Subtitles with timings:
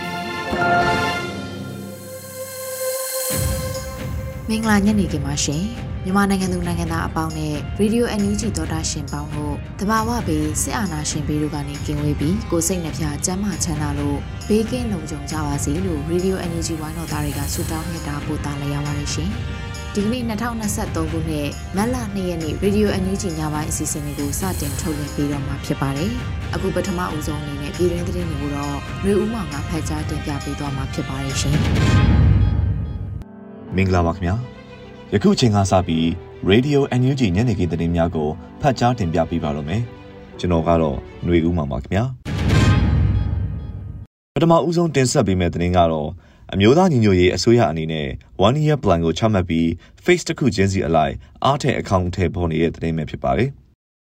[4.47, 5.63] မင်္ဂလာညနေခင်းပါရှင်
[6.03, 19.29] မြန်မာနိုင်ငံသူနိုင်ငံသားအပေါင်းနဲ့ Radio NUG သောတာရှင်ပေါင်းတို့တဘာဝဘေးစစ်အာဏာရှင်ဘေးတို့ကနေကင်းဝေးပြီးကိုစိတ်နှပြကျန်းမာချမ်းသာလို့ဘေးကင်းလုံခြုံကြပါစေလို့ Radio NUG ဝိုင်းတော်သားတွေကဆုတောင်းမြတ်တာပို့တာလည်းရပါတယ်ရှင်
[19.95, 26.11] ဒီကနေ့2023ခုနှစ်မတ်လ2ရက်နေ့ Radio NUG ညပိုင်းအစီအစဉ်လေးကိုစတင်ထုတ်လွှင့်ပေးတော့မှာဖြစ်ပါတယ်။
[26.53, 31.55] အခုပထမအဦးဆုံးအနေနဲ့ပြည်တွင်းသတင်းတွေကိုတော့မျိုးဦးမောင်ကဖတ်ကြားတင်ပြပေးသွားမှာဖြစ်ပါတယ်ရှင်။
[33.75, 34.35] မင်္ဂလာပါခင်ဗျာ။
[35.13, 36.05] ယခုချိန်ကစပြီး
[36.51, 38.29] Radio NUG ညနေခင်းသတင်းများကို
[38.61, 39.81] ဖတ်ကြားတင်ပြပေးပါတော့မယ်။
[40.39, 42.03] ကျွန်တော်ကတော့ຫນွေဦးမောင်ပါခင်ဗျာ။
[44.35, 46.09] ပထမဦးဆုံးတင်ဆက်ပေးမယ့်သတင်းကတော့
[46.55, 48.07] အမျိုးသားညီညွတ်ရေးအစိုးရအနေနဲ့
[48.45, 49.67] one year plan ကိုချမှတ်ပြီး
[50.03, 53.49] face တစ်ခုချင်းစီအလိုက်အားထည့်အကောင့်ထဲပေါ်နေတဲ့သတင်းပဲဖြစ်ပါတယ်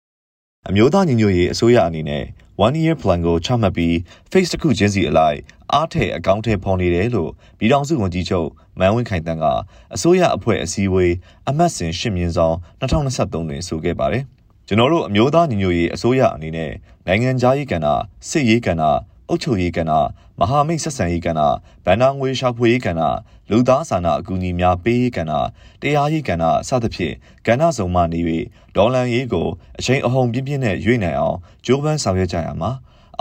[0.68, 2.24] ။အမျိုးသားညီညွတ်ရေးအစိုးရအနေနဲ့
[2.64, 3.94] one year plan ကိုချမှတ်ပြီး
[4.30, 5.38] face တစ်ခုချင်းစီအလိုက်
[5.72, 9.44] အားထည့်အကောင့်ထဲပေါ်နေတယ်လို့ပြည်ထောင်စုဝန်ကြီးချုပ်မန်ဝင်းခိုင်တန်းက
[9.94, 11.14] အစိုးရအဖွဲ့အစည်းအဝေး
[11.48, 14.24] အမတ်စဉ်ရှင်းမြင်ဆောင်2023တွင်ဆိုခဲ့ပါတယ်။
[14.66, 16.72] ကျွန်တော်တို့အမျိုးသားညီညွတ်ရေးအစိုးရအနေနဲ့
[17.06, 17.86] နိုင်ငံခြားရေးကဏ္ဍ
[18.28, 18.84] စစ်ရေးကဏ္ဍ
[19.30, 19.92] အုပ်ချုပ်ရေးကဏ္ဍ
[20.40, 21.40] မဟာမိတ်ဆက်ဆံရေးကဏ္ဍ
[21.84, 23.02] ဗန္ဒာငွေရှာဖွေရေးကဏ္ဍ
[23.50, 25.32] လူသားစာနာအကူအညီများပေးရေးကဏ္ဍ
[25.82, 27.14] တရားရေးကဏ္ဍစသဖြင့်
[27.46, 28.20] ကဏ္ဍစုံမှနေ၍
[28.76, 29.48] ဒေါ်လန်ရေးကို
[29.78, 31.36] အချိန်အဟုန်ပြင်းပြင်းနဲ့ရွေ့နိုင်အောင်
[31.66, 32.70] ကြိုးပမ်းဆောင်ရွက်ကြရမှာ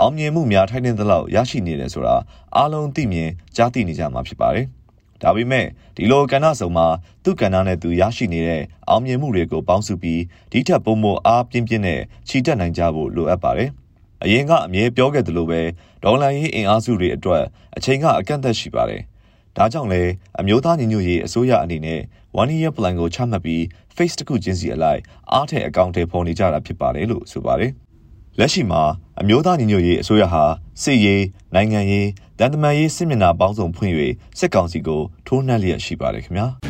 [0.00, 2.16] အောင်မြင်မှုများထိုက်တဲ့သလောက်ရရှိနေတယ်ဆိုတာ
[2.56, 4.66] အားလုံးသိမြင်ကြားသိနေကြမှာဖြစ်ပါတယ်။
[5.22, 5.66] ဒါပေမဲ့
[5.96, 6.86] ဒီလိုကဏ္ဍစုံမှာ
[7.24, 10.20] သူ့ကဏ္ဍနဲ့သူရရှိနေတဲ့အောင်မြင်မှုတွေကိုပေါင်းစုပြီး
[10.52, 13.70] ဒီထက်ပိုမိုအားပြင်းပြင်းနဲ့ချီတက်နိုင်ကြဖို့လိုအပ်ပါတယ်။
[14.24, 15.60] အရင်ကအမြဲပြောခဲ့သလိုပဲ
[16.04, 17.44] ဒေါ်လာရေးအင်အားစုတွေအတွက်
[17.76, 19.02] အချိန်ကအကန့်အသတ်ရှိပါတယ်။
[19.56, 20.02] ဒါကြောင့်လဲ
[20.40, 22.00] အမျိုးသားညီညွတ်ရေးအစိုးရအနေနဲ့
[22.40, 23.62] one year plan ကိုချမှတ်ပြီး
[23.96, 25.00] face တစ်ခုချင်းစီအလိုက်
[25.32, 27.72] အားထည့်အကောင့်တွေပေါ်နေကြတာဖြစ်ပါတယ်လို့ဆိုပါတယ်။
[28.38, 28.82] လက်ရှိမှာ
[29.20, 30.42] အမျိုးသားညီညွတ်ရေးအစိုးရဟာ
[30.82, 32.08] စစ်ရေးနိုင်ငံရေး
[32.38, 33.94] တန်တမာရေးစစ်မျက်နှာပေါင်းစုံဖွင့်၍
[34.38, 36.48] စစ်ကောင်စီကိုထိုးနှက်လျက်ရှိပါတယ်ခင်ဗျာ။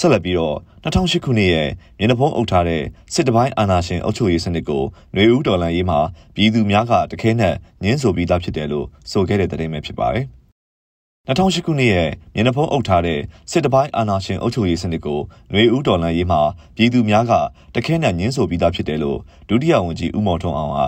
[0.00, 1.68] ဆက်လက်ပြီးတော့2008ခုနှစ်ရဲ့
[1.98, 2.82] မြေနဖုံးအုပ်ထားတဲ့
[3.14, 4.82] စစ်တပိုင်းအာဏာရှင်အုပ်ချုပ်ရေးစနစ်ကို
[5.14, 6.00] ຫນွေဦးတော်လှန်ရေးမှာ
[6.34, 10.26] ပြည်သူများကတခဲနဲ့ညှင်းဆိုပြီးသားဖြစ်တယ်လို့ဆိုခဲ့တဲ့သတင်းပဲဖြစ်ပါတယ်။
[11.28, 16.40] 2008ခုနှစ်ရဲ့မြေနဖုံးအုပ်ထားတဲ့စစ်တပိုင်းအာဏာရှင်အုပ်ချုပ်ရေးစနစ်ကိုຫນွေဦးတော်လှန်ရေးမှာ
[16.76, 17.32] ပြည်သူများက
[17.74, 19.18] တခဲနဲ့ညှင်းဆိုပြီးသားဖြစ်တယ်လို့
[19.48, 20.78] ဒုတိယဝန်ကြီးဦးမော်ထွန်းအောင်က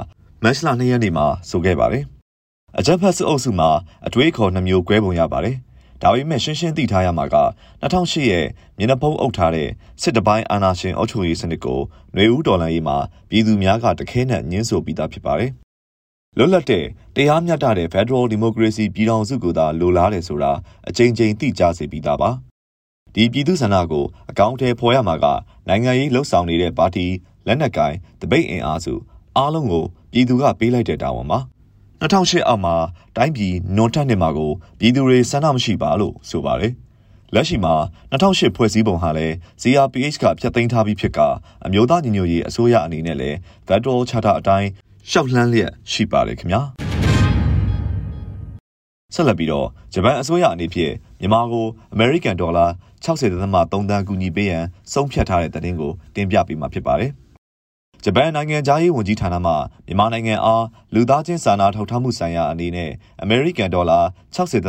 [0.43, 2.05] မတ်လ2ရက်နေ့မှာဆိုခဲ့ပါတယ်။
[2.79, 3.71] အကြမ်းဖက်စစ်အုပ်စုမှာ
[4.07, 5.57] အတွေးခေါ်နှမျိုးကွဲပုံရပါတယ်။
[6.02, 7.38] ဒါပေမဲ့ရှင်းရှင်းသိထားရမှာက
[7.82, 8.46] 2008ရဲ့
[8.78, 9.70] မျက်နှာဖုံးအုပ်ထားတဲ့
[10.02, 11.80] စစ်တပိုင်းအာဏာရှင်အုပ်ချုပ်ရေးစနစ်ကို
[12.14, 12.98] ຫນွေဦးတော်လှန်ရေးမှာ
[13.30, 15.52] ပြည်သူများကတခဲနဲ့ညှင်းဆိုပြီးသားဖြစ်ပါတယ်။
[16.38, 20.52] လွတ်လပ်တဲ့တရားမျှတတဲ့ Federal Democracy ပြည်ထောင်စုကိုသာလိုလားတယ်ဆိုတာ
[20.90, 22.30] အကြိမ်ကြိမ်သိကြစေပြီးသားပါ။
[23.16, 25.26] ဒီပြည်သူဆန္ဒကိုအကောင့်ထဲပေါ်ရမှာက
[25.68, 27.06] နိုင်ငံရေးလှုပ်ဆောင်နေတဲ့ပါတီ
[27.48, 28.94] လက်နက်ကိုင်တပိတ်အင်အားစု
[29.38, 31.40] အားလုံးကိုပြည်သူကပေးလိုက်တဲ့တာဝန်ပါ။
[32.02, 32.76] 2008အောက်မှာ
[33.18, 36.74] တိုင်းပြည်နွန်တက်နေမှာကိုပြည်သူတွေဆန္ဒမရှိပါလို့ဆိုပါတယ်။
[37.36, 37.76] လက်ရှိမှာ
[38.12, 41.20] 2008ဖွဲ့စည်းပုံဟာလည်း CRPH ကဖျက်သိမ်းထားပြီးဖြစ်က
[41.66, 44.70] အမျိုးသားညီညွတ်ရေးအစိုးရအနေနဲ့လည်း Federal Charter အတိုင်း
[45.10, 46.62] ရှောက်လှမ်းလျက်ရှိပါတယ်ခင်ဗျာ။
[49.16, 52.70] ဆက်လက်ပြီးတော့ဂျပန်အစိုးရအနေဖြင့်မြန်မာကို American Dollar
[53.06, 57.12] 60.3တန်းကူညီပေးရန်ဆုံးဖြတ်ထားတဲ့သတင်းကိုတင်ပြပေးမှာဖြစ်ပါတယ်။
[58.04, 59.54] ဂျပန်နိုင်ငံသားရေးဝန်ကြီးဌာနမှ
[59.88, 62.92] မြန်မာနိုင်ငံအားလူသားချင်းစာနာထောက်ထားမှုဆိုင်ရာအနေနဲ့
[63.22, 64.00] အမေရိကန်ဒေါ်လာ
[64.36, 64.66] 60.3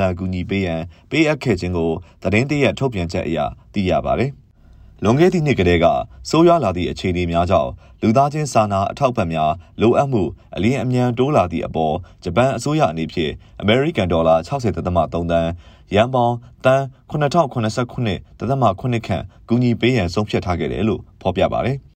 [0.00, 1.90] တန်ကူညီပေးရန်ပေးအပ်ခဲ့ခြင်းကို
[2.22, 3.38] သတင်းတရက်ထုတ်ပြန်ချက်အရ
[3.74, 4.30] သိရပါတယ်။
[5.02, 5.86] လွန်ခဲ့သည့်နှစ်ကတည်းက
[6.28, 7.70] ဆိုးရွားလာသည့်အခြေအနေများကြောင့်
[8.02, 10.22] လူသားချင်းစာနာအထောက်ပံ့များလိုအပ်မှု
[10.56, 11.94] အလင်းအမြန်တိုးလာသည့်အပေါ်
[12.24, 15.48] ဂျပန်အစိုးရအနေဖြင့်အမေရိကန်ဒေါ်လာ60.3တန်
[15.94, 21.78] ရန်ပေါင်းတန်9089.8ခန့်ကူညီပေးရန်ဆုံးဖြတ်ထားခဲ့တယ်လို့ဖော်ပြပါတယ်။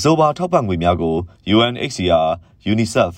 [0.00, 1.16] အဆိုပါထောက်ပံ့ငွေများကို
[1.54, 2.28] UNHCR,
[2.72, 3.12] UNICEF,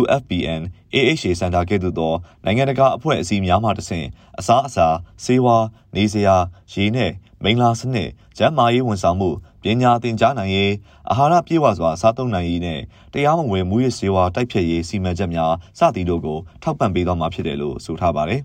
[0.00, 0.62] WFPN
[0.94, 2.12] AHA စင်တာကဲ့သို့သော
[2.44, 4.06] နိုင်ငံတကာအဖွဲ့အစည်းများမှတဆင့်
[4.38, 4.88] အစားအစာ
[5.24, 6.36] ဆေးဝါးနေစရာ
[6.72, 7.12] ရေနဲ့
[7.42, 8.08] မိန်လာစနစ်
[8.38, 9.30] ကျန်းမာရေးဝန်ဆောင်မှု
[9.62, 10.72] ပညာသင်ကြားနိုင်ရေး
[11.10, 12.80] အာဟာရပြည့်ဝစွာစားသုံးနိုင်ရေးနဲ့
[13.12, 18.42] တရားမဝင်မူရစ်ဆေးဝါးတိုက်ဖျက်ရေးစီမံချက်များစသည်တို့ကိုထောက်ပံ့ပေးသွားမှာဖြစ်တယ်လို့ဆိုထားပါတယ်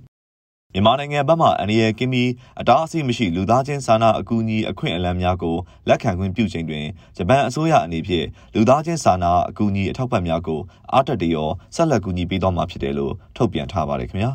[0.77, 2.29] မြန်မာနိုင်ငံဘက်မှအန်ရီယယ်ကင်းပြီး
[2.59, 5.55] အတားအဆီးမရှိလူသားချင်းစာနာအကူအညီအခွင့်အလမ်းများကို
[5.87, 6.85] လက်ခံခွင့်ပြုချိန်တွင်
[7.17, 8.25] ဂျပန်အစိုးရအနေဖြင့်
[8.55, 10.59] လူသားချင်းစာနာအကူအညီအထောက်ပံ့များကို
[10.93, 14.31] အားတက်တရောဆက်လက်ကူညီပေးသွားမှာဖြစ်တယ်လို့ထုတ်ပြန်ထားပါတယ်ခင်ဗျာ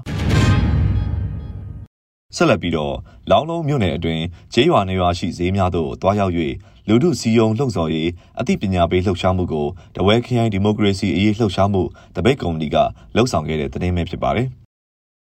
[2.36, 2.94] ဆက်လက်ပြီးတော့
[3.30, 4.22] လောင်းလုံးမြို့နယ်အတွင်း
[4.52, 6.34] ဂျေးရွာနေရွာရှိဈေးများသို့တွားရောက်၍
[6.88, 8.10] လူထုစီယုံလှုံ့ဆော်ရေး
[8.40, 9.66] အသိပညာပေးလှုပ်ရှားမှုကို
[9.96, 11.82] တဝဲခရိုင်ဒီမိုကရေစီအရေးလှုပ်ရှားမှု
[12.16, 12.76] တပိတ်ကော်မတီက
[13.16, 14.48] လှုပ်ဆောင်ခဲ့တဲ့သတင်းပဲဖြစ်ပါတယ်။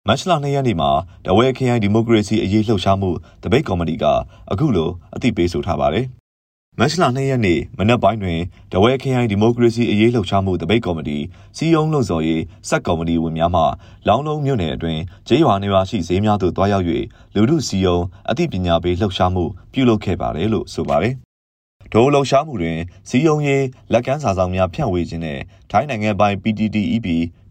[0.07, 0.89] မတ်လ2ရက်နေ့မှာ
[1.25, 3.09] တဝဲခရိုင်ဒီမိုကရေစီအရေးလှုပ်ရှားမှု
[3.43, 4.05] တပိတ်ကော်မတီက
[4.51, 6.05] အခုလိုအသိပေးဆိုထားပါတယ်။
[6.79, 8.39] မတ်လ2ရက်နေ့မနက်ပိုင်းတွင်
[8.73, 11.17] တဝဲခရိုင်ဒီမိုကရေစီအရေးလှုပ်ရှားမှုတပိတ်ကော်မတီ
[11.57, 13.63] စီယုံလုံစော်ရေးစက်ကော်မတီဝင်များမှ
[14.07, 16.85] လောင်းလုံးမြို့နယ်အတွင်းဂျေးရွာနေရာရှိဈေးများသို့တွားရောက်၍
[17.33, 17.97] လူမှုစီယုံ
[18.29, 19.43] အသိပညာပေးလှုပ်ရှားမှု
[19.73, 21.15] ပြုလုပ်ခဲ့ပါတယ်လို့ဆိုပါတယ်။
[21.93, 22.79] ဒိုးလှုပ်ရှားမှုတွင်
[23.09, 25.39] စီယုံရေးလက်ကမ်းစာဆောင်များဖြန့်ဝေခြင်းနဲ့
[25.71, 27.07] ထိုင်းနိုင်ငံပိုင် PTTEP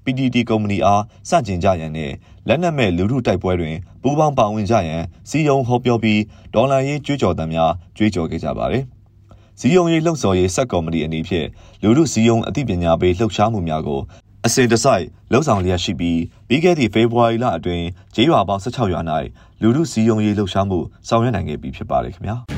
[0.09, 2.13] PTT ကုမ္ပဏီအားစတင်ကြရန်နဲ့
[2.49, 6.21] လက်နက်မဲ့လူထုတိုက်ပွဲတွင်ပူးပေါင်းပါဝင်ကြရန်စီယုံဟောပြောပြီး
[6.55, 8.85] ဒေါ်လာရေးကြွေးကြော်သံများကြွေးကြော်ခဲ့ကြပါတယ်။
[9.61, 11.47] စီယုံရေးလှုပ်ဆော်ရေးစက်ကော်မတီအနေဖြင့်
[11.83, 14.01] လူထုစီယုံအသိပညာပေးလှုပ်ရှားမှုများကို
[14.47, 19.01] အစဉ်တစိုက်လှုပ်ဆောင်လျက်ရှိပြီးပြီးခဲ့သည့်ဖေဖော်ဝါရီလအတွင်းဂျေးရွာပေါင်း16ရွာ၌
[19.63, 20.79] လူထုစီယုံရေးလှုပ်ရှားမှု
[21.09, 22.37] ဆောင်ရွက်နိုင်ခဲ့ပြီဖြစ်ပါတယ်ခင်ဗျာ။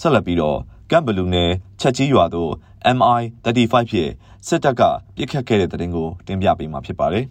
[0.00, 0.58] ဆက်လက်ပြီးတော့
[0.90, 1.50] ကမ်ဘလူနယ်
[1.80, 2.52] ချက်ကြီးရွာသို့
[2.96, 4.10] MI 35ဖြင့်
[4.46, 4.82] စစ်တပ်က
[5.16, 7.24] ပြစ်ခတ်ခဲ့တဲ့တဲ့တင်ကိုတင်ပြပေးမှာဖြစ်ပါတယ်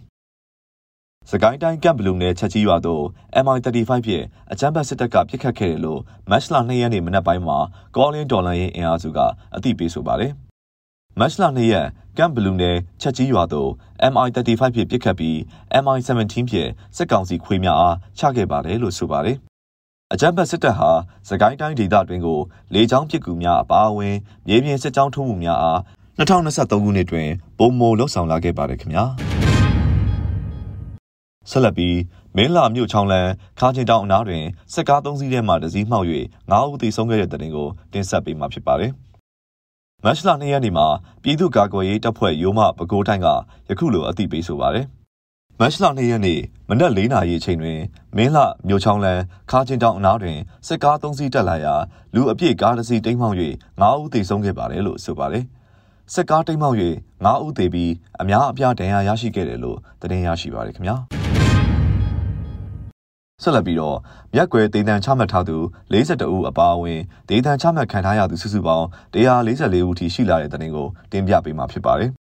[1.30, 3.04] ။စကိုင်းတိုင်းကမ်ဘလူနယ်ချက်ကြီးရွာသို့
[3.44, 7.58] MI35 ဖြင့်အကြမ်းဖက်စစ်တပ်ကပြစ်ခတ်ခဲ့တယ်လို့မတ်လ2ရက်နေ့မနက်ပိုင်းမှာ
[7.96, 9.18] ကောလင်းဒေါ်လာရေးအင်အားစုက
[9.54, 10.32] အသိပေးဆိုပါတယ်။
[11.18, 11.86] မတ်လ2ရက်
[12.18, 13.70] ကမ်ဘလူနယ်ချက်ကြီးရွာသို့
[14.12, 15.36] MI35 ဖြင့်ပြစ်ခတ်ပြီး
[15.82, 19.38] MI17 ဖြင့်စစ်ကောင်စီခွေးများအားချခဲ့ပါတယ်လို့ဆိုပါတယ်။
[20.14, 20.90] အကြမ်းဖက်စစ်တပ်ဟာ
[21.28, 22.38] စကိုင်းတိုင်းဒေသတွင်းကို
[22.74, 24.16] လေကြောင်းပစ်ကူများအပါအဝင်
[24.48, 25.78] မြေပြင်စစ်ကြောင်းထိုးမှုများအား
[26.18, 27.28] 2023ခုနှစ်တွင်
[27.58, 29.04] ပုံမိုလှုပ်ဆောင်လာခဲ့ပါတယ်ခင်ဗျာ
[31.50, 31.96] ဆက်လက်ပြီး
[32.36, 36.06] မင်းလာမြို့ချောင်းလန်းခါချင်းတောင်အနားတွင်စစ်ကား၃စီးထဲမှတစ်စီးမှောက်၍
[36.50, 38.92] ၅ဦးသေဆုံးခဲ့တဲ့တဲ့တင်ကိုတင်ဆက်ပေးမှာဖြစ်ပါတယ်
[40.04, 40.86] မတ်လ၂ရက်နေ့မှာ
[41.22, 43.28] ပြည်သူ့ကာကွယ်ရေးတပ်ဖွဲ့ရိုးမပဲခူးတိုင်းက
[43.68, 44.86] ယခုလိုအသိပေးဆိုပါတယ်။
[45.62, 47.80] မတ်လ2ရက်နေ့မနက်၄နာရီအချိန်တွင်
[48.16, 51.74] မင်းလှမြို့ချောင်းလန်းခါချင်းတောင်အနားတွင်စစ်ကား၃စီးတက်လာရာ
[52.14, 53.36] လူအပြည့်ကားတစ်စီးတိမ်းမှောက်၍
[53.80, 55.44] ၅ဦးသေဆုံးခဲ့ပါတယ်လို့ဆိုပါတယ်။
[56.14, 56.76] စစ်ကားတိမ်းမှောက်၍
[57.24, 60.96] ၅ဦးသေပြီးအများအပြားဒဏ်ရာရရှိခဲ့တယ်လို့သတင်းရရှိပါတယ်ခင်ဗျာ။
[63.42, 63.98] ဆက်လက်ပြီးတော့
[64.34, 65.56] မြက်ွယ်ဒေသန်ချမှတ်ထားသူ
[65.92, 72.19] 42ဦးအပါအဝင်ဒေသန်ချမှတ်ခံထားရသူစုစုပေါင်း144ဦးထိရှိလာတဲ့တဲ့တင်ကိုတင်ပြပေးမှာဖြစ်ပါတယ်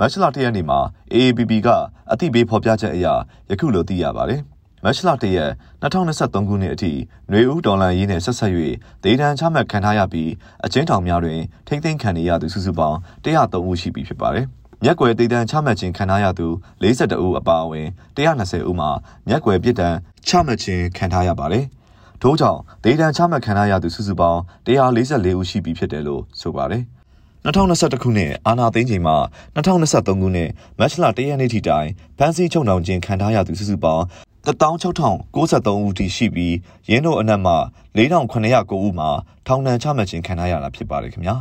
[0.00, 0.80] မတ်လ၁ရက်နေ့မှာ
[1.14, 1.68] AABB က
[2.12, 3.06] အသိပေးဖော်ပြချက်အရ
[3.50, 4.40] ယခုလိုသိရပါတယ်။
[4.84, 5.50] မတ်လ၁ရက်
[5.82, 8.52] 2023ခုနှစ်အထိຫນွေဦးဒေါ်လာရေးနဲ့ဆက်ဆက်၍
[9.04, 10.30] ဒေသန်ချမှတ်ခံထားရပြီး
[10.64, 14.46] အချင်းထောင်များတွင်ထိမ့်သိမ်းခံနေရသူစုစုပေါင်း103ဦးရှိပြီဖြစ်ပါတယ်။
[14.82, 16.46] မြက်ွယ်ဒေသန်ချမှတ်ခြင်းခံထားရသူ
[16.82, 18.90] 42ဦးအပါအဝင်120ဦးမှာ
[19.28, 19.88] မြက်ွယ်ပြည်တံ
[20.26, 21.64] ချမှတ်ခြင်းခံထားရပါတယ်။
[22.22, 26.84] ထို့ကြောင့်ဒေသန်ချမှတ်ခံထားရသူစုစုပေါင်း144ဦးရှိပြီဖြစ်တယ်လို့ဆိုပါတယ်။
[27.44, 29.16] 2021ခုနှစ်အာနာသိန်းချိန်မှာ
[29.54, 34.04] 2023ခုနှစ်မတ်လ1ရက်နေ့ထိတိုင်ဖမ်းဆီးချုပ်နှောင်ခြင်းခံထားရသူစုစုပေါင်း
[34.46, 36.54] 16093ဦးထိရှိပြီး
[36.90, 37.54] ရင်းတို့အနက်မှ
[37.96, 39.10] 4909ဦးမှာ
[39.46, 41.36] ထောင်ဒဏ်ချမှတ်ခြင်းခံထားရတာဖြစ်ပါတယ်ခင်ဗျာ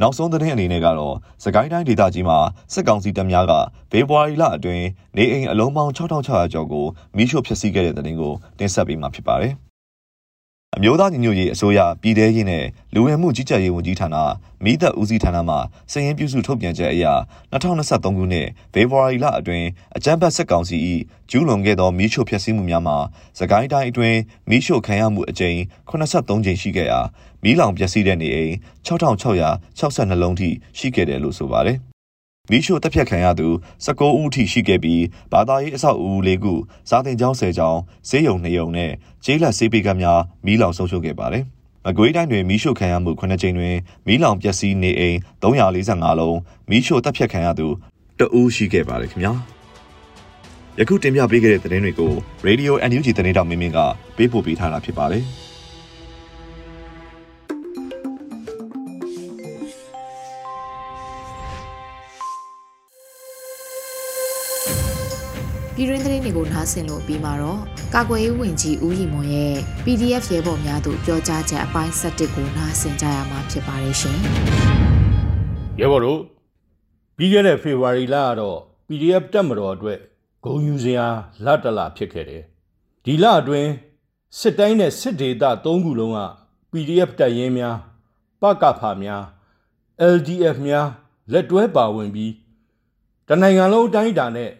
[0.00, 2.38] နောက်ဆုံးသတင်းအနေနဲ့ကတော့စကိုင်းတိုင်းဒေသကြီးမှာ
[2.72, 3.52] စစ်ကောင်စီတပ်များက
[3.90, 4.86] ဖေဖော်ဝါရီလအတွင်း
[5.16, 6.86] နေအိမ်အလုံးပေါင်း6600ကျော်ကို
[7.16, 9.54] မိရှို့ဖျက်ဆီးခဲ့တဲ့သတင်းကိုတင်ဆက်ပေးမှာဖြစ်ပါတယ်။
[10.76, 14.16] အမျိုးသားညီညွတ်ရေးအစိုးရပြည်ထရေးနဲ့လူဝင်မှုကြီးကြပ်ရေးဝန်ကြီးဌာန
[14.64, 15.56] မိသက်ဦးစီးဌာနမှ
[15.90, 17.04] စာရင်းပြုစုထုတ်ပြန်ချက်အရ
[17.52, 20.76] 2023ခုနှစ်ဖေဖော်ဝါရီလအတွင်းအကြမ်းဖက်စစ်ကောင်စီ၏
[21.30, 22.96] ကျူးလွန်ခဲ့သောမိရှို့ဖျက်ဆီးမှုများမှာ
[23.38, 24.18] စကိုင်းတိုင်းအတွင်း
[24.50, 25.58] မိရှို့ခံရမှုအကြိမ်
[25.90, 27.00] 83ကြိမ်ရှိခဲ့ရာ
[27.42, 28.54] မိလောင်ပျက်စီးတဲ့နေအိမ်
[28.86, 30.48] 6662လုံးထိ
[30.78, 31.78] ရှိခဲ့တယ်လို့ဆိုပါတယ်
[32.50, 33.48] မီးရှို့တပ်ဖြတ်ခံရသူ
[33.84, 36.54] 19ဦးထိရှိခဲ့ပြီးဘာသာရေးအဆောက်အဦ၄ခု
[36.90, 38.90] စာသင်ကျောင်း10ကျောင်းဈေးရုံ2ရုံနဲ့
[39.24, 41.44] ကျေးလက်ဆေးပေကများမီးလောင်ဆုံးရှုံးခဲ့ပါတယ်။
[41.84, 43.76] မကွေးတိုင်းတွင်မီးရှို့ခံရမှု9ကြိမ်တွင်
[44.06, 46.38] မီးလောင်ပျက်စီးနေအိမ်345လုံး
[46.70, 47.66] မီးရှို့တပ်ဖြတ်ခံရသူ
[48.18, 49.32] တဦးရှိခဲ့ပါတယ်ခင်ဗျာ။
[50.78, 52.12] ယခုတင်ပြပေးခဲ့တဲ့သတင်းတွေကို
[52.46, 53.78] Radio NUG သတင်းတောင်မင်းမင်းက
[54.16, 55.24] ပေးပို့ပေးထားတာဖြစ်ပါတယ်။
[65.78, 67.60] ပြည်တွင်းသတင်းတွေကိုနားဆင်လို့ပြီးမှာတော့
[67.94, 69.54] ကာကွယ်ရေးဝန်ကြီးဦးရီမွန်ရဲ့
[69.84, 74.18] PDF ရဲဘော်များတို့ပြောကြားချက်အပိုင်း7ကိုနားဆင်ကြရမှာဖြစ်ပါတယ်ရှင်။
[75.80, 76.20] ရဲဘော်တို့
[77.16, 79.98] ပြီးခဲ့တဲ့ဖေဖော်ဝါရီလကတော့ PDF တက်မတော်အတွက်
[80.44, 81.06] ဂုံယူစရာ
[81.44, 82.42] လတ်တလဖြစ်ခဲ့တယ်
[83.04, 83.70] ဒီလအတွင်း
[84.38, 86.20] စစ်တိုင်းနဲ့စစ်ဒေသ၃ခုလုံးက
[86.70, 87.76] PDF တပ်ရင်းများ
[88.40, 89.22] ပကဖာများ
[90.14, 90.86] LDF များ
[91.32, 92.32] လက်တွဲပါဝင်ပြီး
[93.28, 94.52] တနိုင်ငံလုံးအတိုင်းအတာနဲ့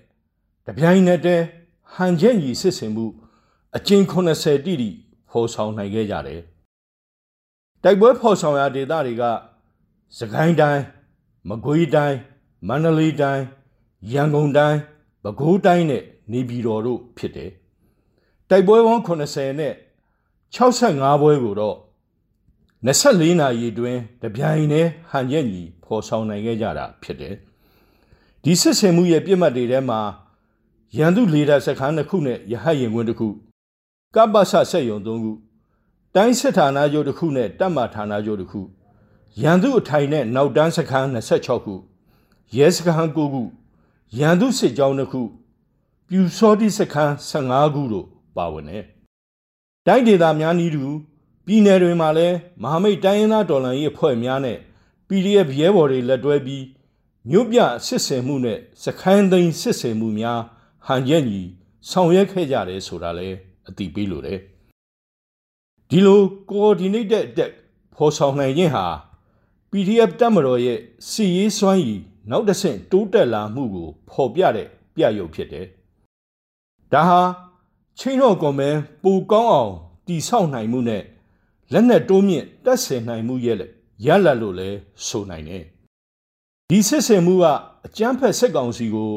[0.71, 1.45] တပြိုင်နက်တည်း
[1.95, 3.07] ဟန်ချက်ညီစစ်ဆင်မှု
[3.77, 4.91] အကျဉ်80တိတိ
[5.31, 6.41] ဖော်ဆောင်နိုင်ခဲ့ကြတယ်။
[7.83, 9.25] တိုက်ပွဲဖော်ဆောင်ရာဒေသတွေက
[10.19, 10.83] စကိုင်းတိုင်း
[11.49, 12.19] မကွေးတိုင်း
[12.69, 13.45] မန္တလေးတိုင်း
[14.13, 14.79] ရန်ကုန်တိုင်း
[15.23, 17.51] ပဲခူးတိုင်းနဲ့နေပြည်တော်တို့ဖြစ်တယ်။
[18.49, 19.75] တိုက်ပွဲပေါင်း80နဲ့
[20.55, 21.77] 65ပွဲကိုတော့
[22.87, 27.35] 24နာရီအတွင်းတပြိုင်တည်းဟန်ရက်ညီဖော်ဆောင်နိုင်ခဲ့ကြတာဖြစ်တယ်။
[28.43, 30.01] ဒီစစ်ဆင်မှုရဲ့ပြစ်မှတ်တွေထဲမှာ
[30.97, 33.29] ရန်သူလေဒါစခန်းတစ်ခုနဲ့ရဟတ်ရင်ခွင်းတစ်ခု
[34.15, 35.33] ကပ္ပဆဆက်ယုံသုံးခု
[36.15, 38.61] တိုင်းစစ်ဌာနချုပ်တစ်ခုနဲ့တပ်မဌာနချုပ်တစ်ခု
[39.43, 41.75] ရန်သူအထိုင်နဲ့နောက်တန်းစခန်း26ခု
[42.57, 43.43] ရဲစခန်း9ခု
[44.19, 45.23] ရန်သူစစ်ကြောင်းတစ်ခု
[46.09, 48.85] ပြူစောတိစခန်း15ခုတို့ပါဝင်တယ်။
[49.87, 50.85] တိုင်းဒေသများနီးတူ
[51.47, 54.59] ပြည်နယ်တွေမှာလည်းမဟာမိတ်တိုင်းရင်းသားတော်လှန်ရေးအဖွဲ့များနဲ့
[55.09, 56.65] PDF ရဲဘော်တွေလက်တွဲပြီး
[57.31, 60.41] မြို့ပြစစ်ဆင်မှုနဲ့စခန်းသိမ်းစစ်ဆင်မှုများ
[60.91, 61.41] ဟန်ရက်ညီ
[61.91, 63.37] ဆောင်ရွက်ခဲ့ကြတယ်ဆိုတာလည်း
[63.69, 64.39] အတိပေးလိုတယ်
[65.89, 67.53] ဒီလို coordinated attack
[67.95, 68.87] ဖော်ဆောင်နိုင်ခြင်းဟာ
[69.71, 70.79] PDF တပ်မတော်ရဲ့
[71.09, 75.67] စီရေးစွမ်းရည်နောက်တစ်ဆင့်တိုးတက်လာမှုကိုဖော်ပြတဲ့ပြရုပ်ဖြစ်တယ်
[76.93, 77.23] ဒါဟာ
[77.99, 79.73] ချင်းတော်ကွန်မန်ပူကောင်းအောင်
[80.07, 81.03] တည်ဆောက်နိုင်မှုနဲ့
[81.73, 83.59] လက်နက်တိုးမြင့်တက်ဆင်နိုင်မှုရဲ့
[84.07, 84.69] ရလတ်လို့လဲ
[85.07, 85.65] ဆိုနိုင်တယ်
[86.71, 87.45] ဒီစစ်ဆင်မှုက
[87.87, 89.13] အကြမ်းဖက်စစ်ကောင်စီကို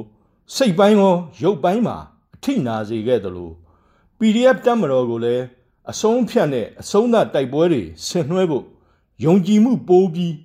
[0.56, 1.98] စိတ်ပိုင်းရောရုပ်ပိုင်းမှာ
[2.36, 3.54] အထိနာစေခဲ့တယ်လို့
[4.18, 5.44] PDF တက်မတော်ကိုလည်း
[5.92, 8.66] အဆုံးဖြတ်နဲ့အဆုံးသတ်တိုက်ပွဲတွေဆင်နွှဲဖို့
[9.26, 10.36] ယုံကြည်မှုပိုးပြီး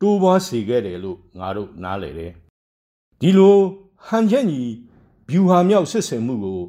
[0.00, 2.32] တိုးပွားစေခဲ့တယ်လို့ငါတို့နားလည်တယ်
[3.20, 3.56] ဒီလို
[4.06, 4.62] ဟန်ချက်ညီ
[5.30, 6.60] ဗျူဟာမြောက်စစ်ဆင်မှုကို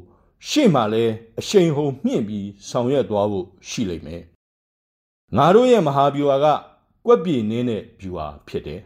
[0.48, 1.04] ရှေ့မှာလဲ
[1.38, 4.22] အရှိန်ဟုန်မြင့်ပြီးဆောင်ရွက်သွားဖို့ရှိလိမ့်မယ်
[5.36, 6.46] ငါတို့ရဲ့မဟာဗျူဟာက
[7.06, 8.80] ကွက်ပြေနင်းတဲ့ဗျူဟာဖြစ်တယ်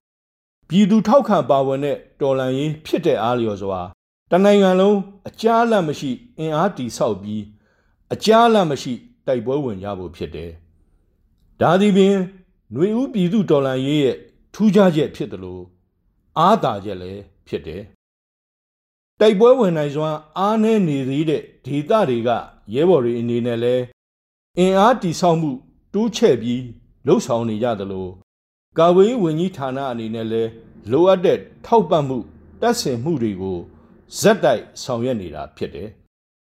[0.68, 3.80] ပြည်သူထောက်ခံပါဝင်တဲ့တော်လှန်ရေးဖြစ်တဲ့အားလျော်စွာ
[4.30, 4.98] တနိုင်ငံလုံး
[5.28, 7.42] အကြားအလတ်မရှိအင်အားတီဆောက်ပြီး
[8.12, 8.92] အကြားအလတ်မရှိ
[9.26, 10.50] တိုက်ပွဲဝင်ကြဖို့ဖြစ်တယ်။
[11.60, 12.14] ဒါသည်ပင်
[12.72, 14.16] ຫນွေဦးပြည်သူတော်လှန်ရေးရဲ့
[14.54, 15.62] ထူးခြားချက်ဖြစ်တယ်လို့
[16.38, 17.82] အားသာချက်လည်းဖြစ်တယ်။
[19.20, 22.30] တိုက်ပွဲဝင်နိုင်စွာအားနည်းနေသေးတဲ့ဒေသတွေက
[22.75, 23.84] ရဲဘော်တွေအနေနဲ့လည်း
[24.58, 25.50] အင်အားတီဆောက်မှု
[25.94, 26.62] တိုးချဲ့ပြီး
[27.06, 28.08] လှုပ်ဆောင်နေကြသလို
[28.78, 30.50] ကာဝေးဝန်ကြီးဌာနအနေနဲ့လည်း
[30.90, 32.18] လိုအပ်တဲ့ထောက်ပံ့မှု
[32.61, 33.58] တပ်ဆင်မှုတွေကို
[34.18, 35.88] ဇက်တိုက်ဆောင်ရွက်နေတာဖြစ်တယ်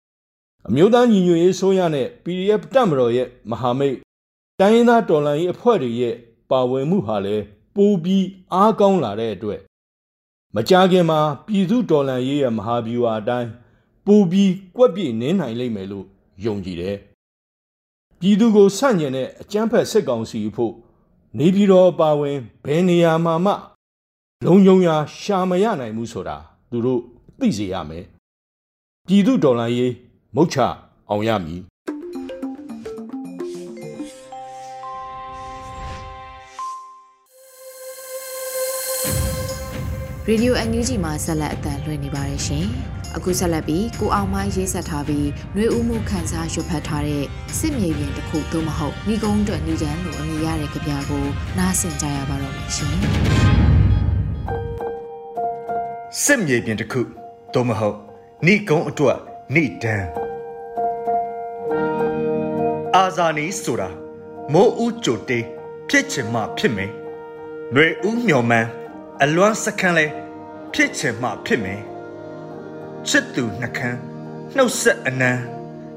[0.67, 3.97] ။အမျိုးသားညီညွတ်ရေးဆိုရနဲ့ PDF တပ်မတော်ရဲ့မဟာမိတ်
[4.61, 6.15] တိုင်းရင်းသားတော်လှန်ရေးအဖွဲ့တွေရဲ့
[6.51, 7.45] ပါဝင်မှုဟာလည်း
[7.77, 9.61] ပိုပြီးအားကောင်းလာတဲ့အတွက်
[10.55, 13.51] မကြာခင်မှာပြည်သူတော်လှန်ရေးရဲ့မဟာဗျူဟာအတိုင်း
[14.07, 16.07] ပိုပြီးကွက်ပြည့်နင်းနိုင်လိမ့်မယ်လို့
[16.45, 16.97] ယုံကြည်တယ်။
[18.21, 20.75] ပြည်သူကိုဆန့်ကျင်တဲ့အကြမ်းဖက်စစ်ကောင်စီဖို့
[21.39, 23.53] နေပြည်တော်ပါဝင်ဘယ်နေရာမှာမှ
[24.45, 26.37] လုံုံရာရှာမရနိုင်ဘူးဆိုတာ
[26.71, 27.01] သူတို့
[27.39, 28.05] သိစေရမယ်
[29.07, 29.93] ပြည်သူဒေါ်လာရေး
[30.35, 30.57] မုတ်ချ
[31.11, 31.61] အောင်ရမည်
[40.27, 42.67] ရေဒီယိုအန်ယူဂျီမှာဆက်လက်အသံလွှင့်နေပါတယ်ရှင်။
[43.17, 47.25] အခုဆက်လက်ပြီးကိုအောင်မိုင်းရေးဆက်ထားပြီးနှွေဦးမှုခန်းစားရွတ်ဖတ်ထားတဲ့
[47.59, 51.25] စစ်မြေပြင်တစ်ခုသို့မဟုတ်ဏီကုန်းအတွက်ဏီချမ်းလိုအမည်ရတဲ့ကြပြကို
[51.59, 52.95] နားဆင်ကြရပါတော့မယ်ရှင်။
[56.23, 57.01] စစ်မြေပြင်တစ်ခု
[57.55, 57.97] သို့မဟုတ်
[58.47, 59.19] ဏိကုံအတွက်
[59.55, 59.97] ဏိဒံ
[62.97, 63.89] အာဇာနီဆိုတာ
[64.53, 65.45] မိုးဦးကြိုတေး
[65.89, 66.91] ဖြစ်ချင်မှဖြစ်မယ်။
[67.73, 68.69] ຫນွေဦးမျော်မှန်း
[69.23, 70.07] အလွမ်းစခန်းလဲ
[70.73, 71.83] ဖြစ်ချင်မှဖြစ်မယ်။
[73.09, 73.99] ချစ်သူနှကန်း
[74.57, 75.33] နှုတ်ဆက်အနံ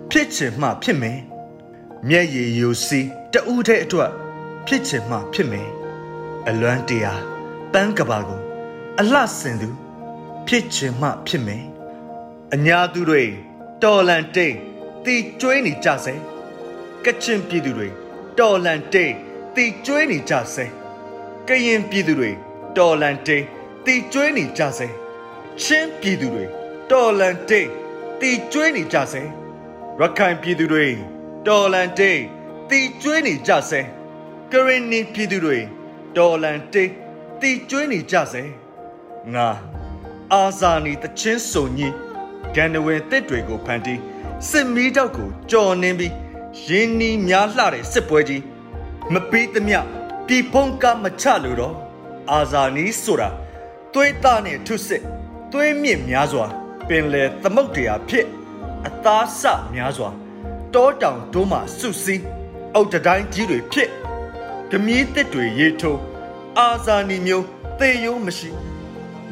[0.09, 1.19] ဖြစ်ချင်မှဖြစ်မယ်။
[2.07, 4.11] မျက်ရည်ယိုစီးတဦးတဲ့အတွက်
[4.67, 5.69] ဖြစ်ချင်မှဖြစ်မယ်။
[6.47, 7.21] အလွမ်းတရား
[7.73, 8.41] ပန်းကဘာကို
[8.99, 9.69] အလှဆင်သူ
[10.47, 11.63] ဖြစ်ချင်မှဖြစ်မယ်
[12.53, 13.23] အညာသူတွေ
[13.83, 14.55] တော်လန်တိတ်
[15.05, 16.13] တီကျွေးနေကြစေ
[17.05, 17.87] ကချင်ပြည်သူတွေ
[18.39, 19.13] တော်လန်တိတ်
[19.55, 20.65] တီကျွေးနေကြစေ
[21.47, 22.31] ကရင်ပြည်သူတွေ
[22.77, 23.43] တော်လန်တိတ်
[23.85, 24.87] တီကျွေးနေကြစေ
[25.61, 26.45] ချင်းပြည်သူတွေ
[26.91, 27.69] တော်လန်တိတ်
[28.19, 29.21] တီကျွေးနေကြစေ
[29.99, 30.85] ရခိုင်ပြည်သူတွေ
[31.47, 32.21] တော်လန်တိတ်
[32.69, 33.81] တီကျွေးနေကြစေ
[34.51, 35.57] ကရင်နီပြည်သူတွေ
[36.17, 36.91] တော်လန်တိတ်
[37.41, 38.43] တီကျွေးနေကြစေ
[39.33, 39.47] ငါ
[40.33, 41.93] အာဇာနည်တချင်းစုံကြီး
[42.55, 43.99] ဂန္ဓဝင်တစ်တွေကိုဖန်တီး
[44.49, 46.13] စစ်မီးတောက်ကိုကြော်နှင်းပြီး
[46.67, 48.43] ရင်းနှီးများလှတဲ့စစ်ပွဲကြီး
[49.13, 49.79] မပေးသမျှ
[50.27, 51.75] ပြည်ဖုံးကမချလို့တော့
[52.31, 53.29] အာဇာနီးဆိုတာ
[53.93, 55.03] သွေးသားနဲ့ထုစစ်
[55.51, 56.47] သွေးမြင့်များစွာ
[56.87, 58.25] ပင်လေသမုတ်တရားဖြစ်
[58.87, 59.41] အသားဆ
[59.73, 60.09] များစွာ
[60.73, 62.23] တောတောင်တို့မှစုစည်း
[62.75, 63.89] အုတ်တိုင်းကြီးတွေဖြစ်
[64.69, 65.99] ဂမီးတစ်တွေရေထိုး
[66.57, 67.45] အာဇာနီမျိုး
[67.79, 68.49] သေယုံမရှိ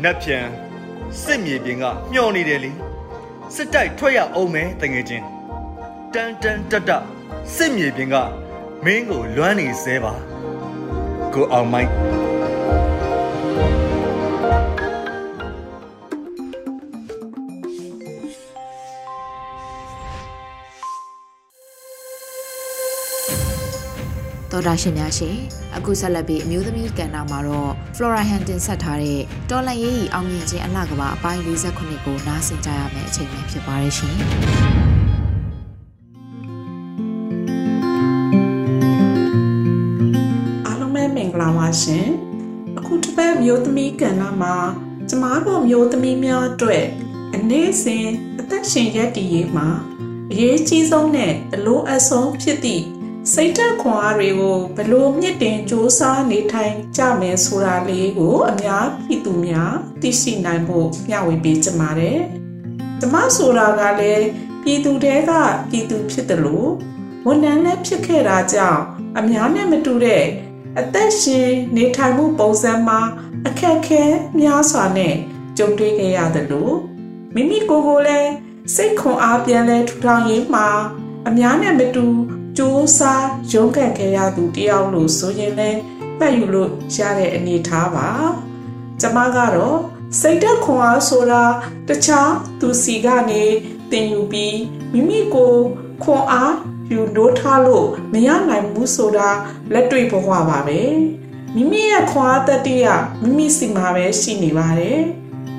[0.04, 0.48] နတ်ပြန်
[1.22, 2.72] စစ်မြေပြင်ကမျောနေတယ်လေ
[3.56, 5.26] စစ်တိုက်ထွက်ရအောင်မယ်တငယ်ချင်း
[6.14, 6.92] တန်တန်တတ
[7.56, 8.16] စစ်မြေပြင်က
[8.86, 10.14] မင်းကိုလွမ်းနေသေးပါ
[11.34, 12.15] ကိုအောင်မိုင်း
[24.56, 25.38] တော်တာရှင်များရှင်
[25.78, 34.16] အခုဆက်လက်ပြီးအမျိုးသမီးကန်နာမှာတော့ Flora Hantin ဆက်ထားတဲ့တော်လန်ရေးကြီးအောင်မြင်ခြင်းအလှကဘာအပိုင်း48ကိုနားဆင်ကြရမယ့်အချိန်ပဲဖြစ်ပါရဲ့ရှင်
[40.66, 42.08] အားလုံးပဲမင်္ဂလာပါရှင်
[42.78, 44.56] အခုတစ်ပတ်မျိုးသမီးကဏ္ဍမှာ
[45.10, 46.86] ကျမတို့မျိုးသမီးများအတွက်
[47.36, 48.06] အနေစဉ်
[48.40, 49.68] အသက်ရှင်ရည်တည်ရေးမှာ
[50.32, 52.86] အရေးကြီးဆုံးနဲ့အလိုအဆုံးဖြစ်သည့်
[53.34, 56.02] စိတ်ဓာတ်ခွန်အားတွေကိုဘလို့မြင့်တင်စ조사
[56.32, 62.20] နေထိုင်ကြမယ်ဆိုတာလေးကို အများပြည်သူများသိရှိနိုင်ဖို့မျှဝေပေးကြပါတယ်။
[63.00, 64.26] ကျမဆိုတာကလည်း
[64.64, 65.32] ပြည်သူတဲက
[65.70, 66.70] ပြည်သူဖြစ်တယ်လို့
[67.26, 68.82] ဝန်ထမ်းလည်းဖြစ်ခဲ့တာကြောင့်
[69.18, 70.26] အများနဲ့မတူတဲ့
[70.80, 73.00] အသက်ရှင်နေထိုင်မှုပုံစံမှာ
[73.48, 74.04] အခက်ခဲ
[74.40, 75.16] များစွာနဲ့
[75.58, 76.76] ကြုံတွေ့ခဲ့ရတယ်လို့
[77.34, 78.32] မိမိကိုယ်ကိုယ်လည်း
[78.76, 80.68] စိတ်ခွန်အားပြန်လဲထူထောင်ရေးမှာ
[81.28, 82.06] အများနဲ့မတူ
[82.58, 85.80] စူးစားရုန်းကန်ခဲ့ရသူတယောက်လို့ဆိုရင်လည်း
[86.20, 88.10] မှတ်ယူလို့ရတဲ့အနေထားပါ
[89.02, 89.80] ကျမကတော့
[90.20, 91.44] စိတ်သက်ခွန်အားဆိုတာ
[91.88, 93.44] တခြားသူစီကနေ
[93.92, 94.60] တင်ယူပြီး
[94.94, 95.54] မိမိကို
[96.04, 96.54] ခွန်အား
[96.92, 99.30] ယူနိုးထားလို့မရနိုင်ဘူးဆိုတာ
[99.74, 100.82] လက်တွေ့ဘဝပါပဲ
[101.56, 102.86] မိမိရဲ့ခွန်အားတတိယ
[103.22, 105.02] မိမိစီမှာပဲရှိနေပါတယ်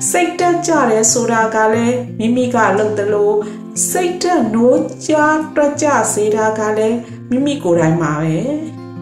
[0.09, 3.35] စိတ်တက်ကြတယ်ဆိုတာကလည်းမိမိကလုပ်တယ်လို့
[3.85, 5.13] စိတ်တက်နိုးကြ
[5.55, 6.97] တွက်ကြစေတာကလည်း
[7.29, 8.37] မိမိကိုယ်တိုင်မှာပဲ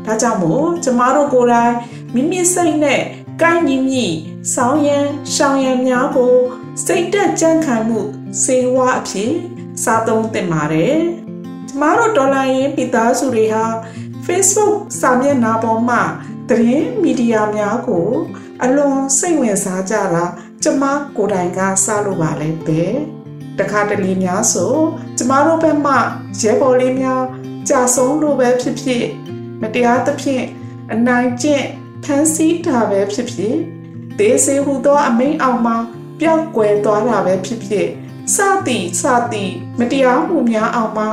[0.05, 1.73] ဒါကြောင့်မို့ကျမတို့ကိုယ်တိုင်
[2.13, 3.01] မိမိစိတ်နဲ့
[3.41, 4.07] ကိုင်းညီညီ
[4.53, 6.35] ဆောင်းရန်ရှောင်းရန်များကို
[6.85, 7.99] စိတ်တက်ကြံ့ခိုင်မှု
[8.43, 9.31] စေဝါအဖြစ်
[9.83, 10.97] စားသုံးသင့်ပါတယ်
[11.67, 13.65] ကျမတို့ဒေါ်လာရင်းပိသားစုတွေဟာ
[14.25, 16.01] Facebook စာမျက်နှာပေါ်မှာ
[16.49, 18.07] သတင်းမီဒီယာများကို
[18.63, 20.25] အလွန်စိတ်ဝင်စားကြတာ
[20.63, 20.83] ကျမ
[21.17, 22.81] ကိုယ်တိုင်ကစလို့ပါလဲပဲ
[23.59, 24.75] တခါတလေများဆို
[25.17, 25.93] ကျမတို့ဘက်မှ
[26.41, 27.23] ရဲဘော်လေးများ
[27.69, 29.05] ကြာဆုံးလို့ပဲဖြစ်ဖြစ်
[29.61, 30.45] မတရားသဖြင့်
[30.93, 31.65] အနိုင်ကျင့်
[32.03, 33.55] ဖန်ဆီးတာပဲဖြစ်ဖြစ်
[34.19, 35.77] ဒေစေဟူသောအမိန်အောင်မှာ
[36.19, 37.87] ပျောက်ကွယ်သွားတာပဲဖြစ်ဖြစ်
[38.35, 38.37] စ
[38.67, 41.09] သည်စသည်မတရားမှုများအောင်မှာ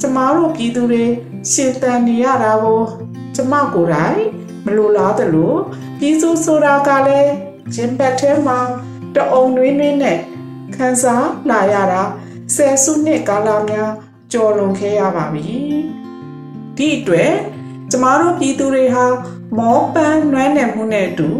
[0.00, 1.04] ကျမတို့ပြည်သူတွေ
[1.52, 2.82] ရှင်သန်နေရတာကို
[3.34, 4.20] ကျမကိုယ်တိုင်
[4.64, 5.54] မလိုလားသလို
[5.98, 7.32] ပြည်သူဆိုတာကလည်း
[7.74, 8.58] ဂျင်ဘတ်ထဲမှာ
[9.14, 10.18] တအုံနှွေးနှွေးနဲ့
[10.76, 12.02] ခံစားလာရတာ
[12.54, 13.90] ဆယ်စုနှစ်ကာလများ
[14.32, 15.46] ကျော်လွန်ခဲ့ရပါပြီ
[16.76, 17.32] ဒီအတွက်
[17.90, 19.06] ကျမတို့ပြည်သူတွေဟာ
[19.58, 21.30] မောပန်းနွမ်းနယ်မှုနဲ့အတူ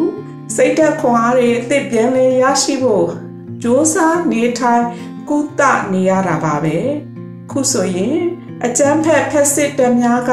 [0.56, 3.94] စိတ်သက်ခွန်အားတွေအသစ်ပြန်လဲရရှိဖို့စ조사
[4.32, 4.84] နေထိုင်
[5.28, 6.76] ကုသနေရတာပါပဲ
[7.50, 8.18] ခုဆိုရင်
[8.64, 10.30] အကျန်းဖက်ဖက်စစ်တများက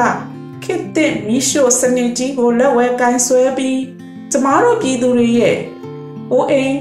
[0.64, 3.80] ခေတ်သစ်မီးရှို့စနစ်ကြီးကိုလက်ဝဲကင်ဆွဲပြီး
[4.32, 5.58] ကျမတို့ပြည်သူတွေရဲ့
[6.32, 6.74] အိုးအိမ်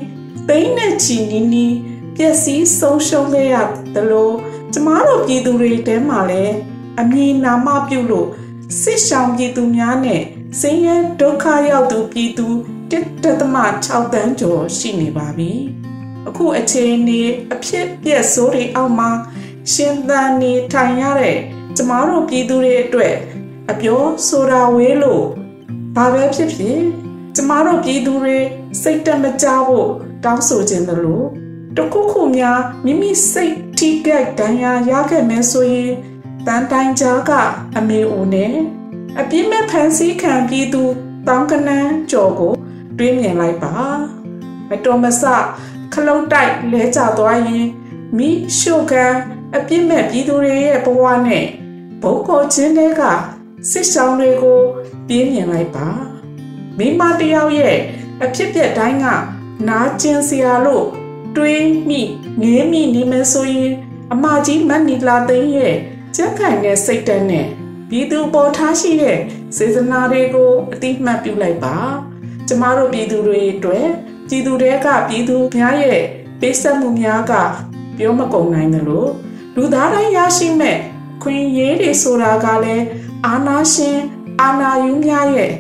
[0.48, 1.91] သိန်းနဲ့ချီနီးနီးပျ
[2.28, 3.56] က်စီးဆုံးရှုံးခဲ့ရ
[3.94, 4.36] တယ်လို့
[4.74, 6.56] ကျမတို့ပြည်သူတွေတဲမှာလည်း
[7.00, 8.28] အမည်နာမပြုလို့
[8.82, 10.22] စစ်ဆောင်ပြည်သူများနဲ့
[10.60, 12.48] စင်းရဲဒုက္ခရောက်သူပြည်သူ
[12.92, 15.52] 1.6တန်းကျော်ရှိနေပါပြီ
[16.28, 19.10] အခုအချိန်นี้အဖြစ်ပြက်ဆိုးတွေအောက်မှာ
[19.74, 21.38] ရှင်သန်နေထိုင်ရတဲ့
[21.76, 23.16] ကျမတို့ပြည်သူတွေအတွက်
[23.72, 25.26] အပြောဆိုတာဝေးလို့
[25.96, 26.80] ဘာပဲဖြစ်ဖြစ်
[27.36, 28.38] ကျမတို့ပြည်သူတွေ
[28.82, 29.90] စိတ်တမကြဖို့
[30.24, 31.26] တောင်းဆိုခြင်းလို့
[31.78, 35.92] တခုခုများမိမိစိတ်ထိကြိုက်တန်ရာရခဲ့မယ်ဆိုရင်
[36.48, 37.32] တန်တိုင်ကြားက
[37.78, 38.54] အမေဦးနဲ့
[39.20, 40.84] အပြစ်မဲ့ဖန်ဆီးခံပြီးသူ
[41.28, 42.54] တောင်းကနန်းကြော်ကို
[42.98, 43.76] တွေးမြင်လိုက်ပါ
[44.70, 45.24] မတော်မဆ
[45.94, 47.68] ခလုတ်တိုက်လဲကျသွားရင်
[48.18, 49.14] မိရှုကန်
[49.56, 51.46] အပြစ်မဲ့ပြည်သူတွေရဲ့ဘဝနဲ့
[52.02, 53.02] ဘုံကိုချင်းတွေက
[53.72, 54.60] စစ်ဆောင်တွေကို
[55.08, 55.88] ပြင်းမြင်လိုက်ပါ
[56.78, 57.78] မိမတယောက်ရဲ့
[58.24, 59.06] အဖြစ်ပြက်တိုင်းက
[59.68, 60.88] နာကျင်စရာလို့
[61.36, 62.02] တွေးမိ
[62.42, 63.72] ငေးမိနေမယ်ဆိုရင်
[64.14, 65.76] အမကြီးမတ်နီလာသိန်းရဲ့
[66.16, 67.48] ကြက်ခိုင်တဲ့စိတ်ဓာတ်နဲ့
[67.90, 69.20] ပြည်သူပေါ်ထားရှိတဲ့
[69.58, 71.76] စေစနာတွေကိုအတိမတ်ပြုလိုက်ပါ
[72.48, 73.88] ကျမတို့ပြည်သူတွေအတွက်
[74.28, 76.00] ပြည်သူတွေကပြည်သူများရဲ့
[76.40, 77.34] ပေးဆက်မှုများက
[77.98, 79.10] ပြောမကုန်နိုင်တယ်လို့
[79.56, 80.78] လူသားတိုင်းရရှိမဲ့
[81.22, 82.86] ခွင့်ရေးတွေဆိုတာကလည်း
[83.26, 84.00] အာနာရှင်
[84.42, 85.52] အာနာယူများရဲ့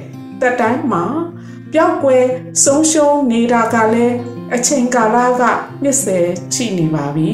[0.42, 1.32] တက်တိုင်းမှာမ
[1.74, 2.26] ပျောက်ကွယ်
[2.64, 4.16] ဆုံးရှုံးနေတာကလည်း
[4.56, 5.44] အချိန်ကာလက
[5.84, 7.32] နှစ်ဆယ်ချိနေပါပြီ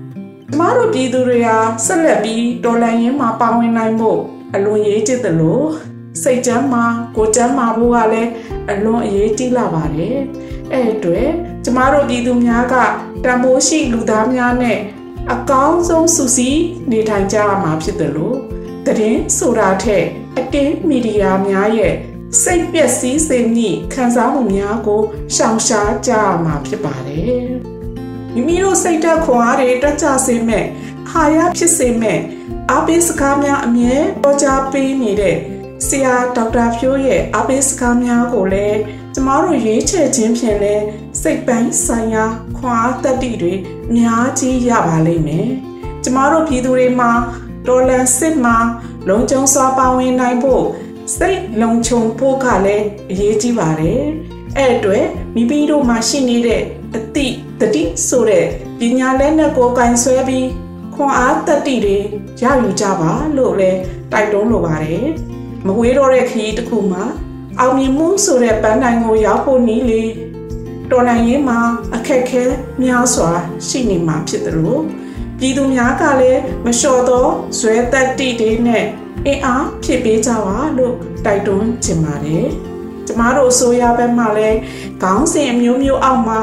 [0.50, 4.20] ။ကျမတို့ပြည်သူတွေဟာဆက်လက်ပြီးတော်လှန်ရေးမှာပါဝင်နိုင်ဖို့
[4.54, 5.66] အလွန်ရေးကြည့်တယ်လို့
[6.22, 6.84] စိတ်ချမ်းမှာ
[7.16, 8.30] ကိုယ်ချမ်းမှာဖို့ကလည်း
[8.70, 10.16] အလွန်အရေးကြီးလာပါတယ်။
[10.72, 11.28] အဲ့အတွက်
[11.64, 12.74] ကျမတို့ပြည်သူများက
[13.24, 14.78] တန်ဖိုးရှိလူသားများနဲ့
[15.32, 18.36] အကောင်းဆုံးစုစည်းနေထိုင်ကြရမှာဖြစ်တယ်လို့
[18.86, 20.04] တရင်ဆိုတာထက်
[20.38, 21.94] အတင်းမီဒီယာများရဲ့
[22.42, 25.02] စိတ်ပျက်စီးစေမည့်ခံစားမှုများကို
[25.34, 27.46] ရှောင်ရှားကြရမှာဖြစ်ပါတယ်။
[28.34, 30.66] မိမိတို့စိတ်ဓာတ်ခွန်အားတွေတက်ကြစေမဲ့
[31.10, 32.20] အာရဖြစ်စေမဲ့
[32.70, 35.36] အားပေးစကားများအမြဲပေါ်ကြားပေးနေတဲ့
[35.86, 38.78] ဆရာဒေါက်တာဖြိုးရဲ့အားပေးစကားများကိုလည်း
[39.14, 40.74] ကျမတို့ရွေးချယ်ခြင်းဖြင့်လဲ
[41.22, 42.24] စိတ်ပိုင်းဆိုင်ရာ
[42.58, 43.54] ခွန်အားတတ္တိတွေ
[43.90, 45.48] အများကြီးရပါလိမ့်မယ်။
[46.04, 47.12] ကျမတို့ပြည်သူတွေမှာ
[47.68, 48.56] တော်လန်စစ်မှာ
[49.08, 50.64] လုံခြုံစွာပါဝင်နိုင်ဖို့
[51.12, 54.02] စိတ်လုံခြုံဖို့ကလည်းအရေးကြီးပါတယ်။
[54.58, 56.62] အဲ့အတွက်မိမိတို့မှာရှိနေတဲ့
[56.96, 57.26] အတိ
[57.60, 58.46] တတိဆိုတဲ့
[58.78, 60.48] ပညာလက်နက်ကိုကင်ဆွဲပြီး
[60.94, 61.98] ခွန်အားတတ္တိတွေ
[62.42, 63.78] ရယူကြပါလို့လည်း
[64.12, 65.04] တိုက်တွန်းလိုပါတယ်။
[65.66, 67.04] မဝေးတော့တဲ့ခရီးတစ်ခုမှာ
[67.60, 70.02] အောင်မြင်မှုဆိုတဲ့ပန်းတိုင်ကိုရောက်ဖို့နည်းလေ
[70.90, 71.58] တော်လိုင်းရေးမှာ
[71.94, 72.42] အခက်ခဲ
[72.82, 73.30] များစွာ
[73.66, 74.82] ရှိနေမှာဖြစ်တယ်လို့
[75.38, 77.26] ပြည်သူများကလည်းမလျှော်သော
[77.58, 78.86] ဇွဲတက်တိတွေနဲ့
[79.26, 82.46] အင်အားဖြစ်ပေးကြပါလို့တိုက်တွန်းချင်ပါတယ်။
[83.06, 84.58] ကျမတို့အစိုးရဘက်မှလည်း
[85.02, 86.40] ခေါင်းစဉ်အမျိုးမျိုးအောက်မှာ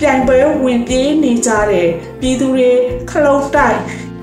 [0.00, 1.88] ပြိုင်ပွဲဝင်ပြေးနေကြတဲ့
[2.20, 2.70] ပြည်သူတွေ
[3.10, 3.78] ခလုတ်တိုက်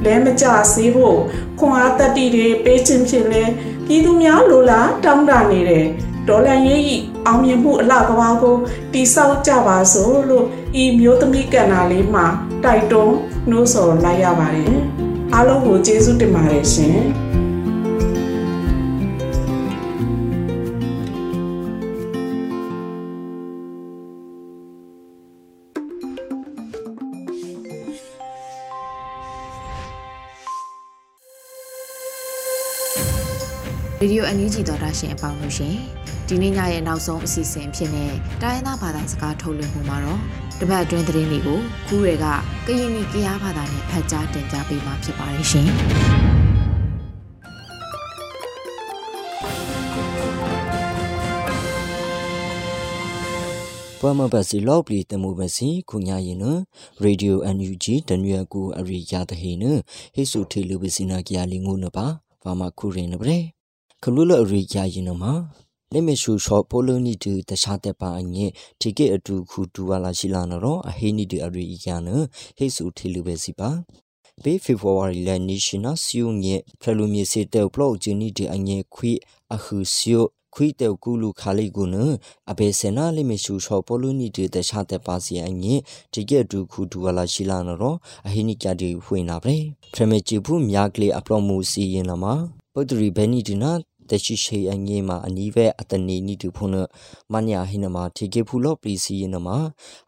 [0.05, 1.17] လဲမကြစေဖို့
[1.59, 3.43] ခွန်အားတက်တိတွေပေးခြင်းဖြင့်လဲ
[3.85, 5.85] ပြည်သူများလိုလားတောင်းတနေတဲ့
[6.27, 8.55] ဒေါ်လာရေးဤအောင်မြင်မှုအလှကဘာကို
[8.93, 10.45] တိဆောက်ကြပါစို့လို့
[10.81, 12.25] ဤမျိုးသမီးကဏ္ဍလေးမှာ
[12.63, 13.15] တိုက်တွန်း
[13.49, 14.75] နှိုးဆော်လိုက်ရပါတယ်
[15.33, 16.99] အားလုံးကိုကျေးဇူးတင်ပါတယ်ရှင်
[34.07, 35.75] ရေဒီယိုအန်ယူဂျီတော်တာရှင်အပေါင်းလို့ရှင်
[36.27, 40.19] ဒီနေ့ညရဲ့နောက်ဆုံးအစီအစဉ်ဖြစ်တဲ့တိုင်းသားဘာသာစကားထုတ်လွှင့်မှုမှာတော့
[40.59, 42.25] တပတ်အတွင်းသတင်းတွေကိုခူးတွေက
[42.67, 45.69] ကရင်နီကရားဘာသာနဲ့ဖတ်ကြားတင်ပြပေးမှာဖြစ်ပါတယ်ရှင်
[53.99, 56.45] ပမဘစီလောပလီတမှုဘစီခုညာရင်န
[57.01, 59.63] ရေဒီယိုအန်ယူဂျီတနွေကူအရိယာတဟိန
[60.15, 62.05] ဟိစုထေလူဘစီနာကရလီငုနပါ
[62.43, 63.56] ဘာမခုရင်နဗရေခ
[64.15, 65.33] လူလအရိယာရင်နမှာ
[65.93, 68.45] လက်မရှူရှော့ပိုလိုနီတူတခြားတဲ့ပါအငဲ
[68.81, 72.09] ဒီကေအတူခုတူဝါလာရှိလာနော်အဟိနီတူအရိယာန
[72.57, 73.69] ဟိစုထေလူဘစီပါ
[74.43, 79.11] ပေဖေဖော်ဝါရီလနီရှင်နာစီယုံရဲ့ဖလူမြေစေတဲ့ဘလော့ဂျီနီဒီအငဲခွိ
[79.55, 81.95] အခုစီယိုခွိတဲကူလူခါလိကုန
[82.51, 85.73] အဘေစနာလိမရှူချောပလူနီတေတခြားတဲ့ပါစီအငိ
[86.13, 89.55] ဒီကဲဒူခုဒူဝလာရှိလာနော်အဟိနိကြတီဖွင့်လာပဲ
[89.93, 92.35] ဖရမေချီဘူးမြာကလေးအပလော့မှုစီရင်လာမှာ
[92.73, 93.71] ပုဒ္ဒရီဘဲနီဒီနာ
[94.09, 96.71] တရှိရှိအငေးမှာအနီးပဲအတနီနီတူဖုန်
[97.33, 99.57] မညာဟိနမှာထေကေဖူလော့ပလီစီရင်မှာ